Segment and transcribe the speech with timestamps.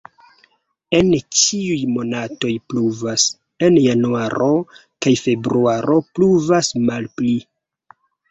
[0.99, 3.25] En ĉiuj monatoj pluvas,
[3.67, 4.49] en januaro
[5.05, 7.37] kaj februaro pluvas malpli.